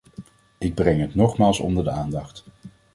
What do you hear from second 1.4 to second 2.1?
onder de